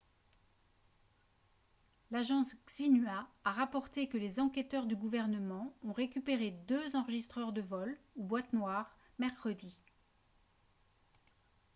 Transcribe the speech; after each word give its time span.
l'agence 2.09 2.55
xinhua 2.65 3.27
a 3.45 3.51
rapporté 3.51 4.07
que 4.09 4.17
les 4.17 4.39
enquêteurs 4.39 4.87
du 4.87 4.95
gouvernement 4.95 5.75
ont 5.83 5.91
récupéré 5.93 6.49
deux 6.67 6.95
enregistreurs 6.95 7.53
de 7.53 7.61
vol 7.61 7.99
ou 8.15 8.23
«boîtes 8.25 8.51
noires» 8.51 8.97
mercredi 9.19 9.77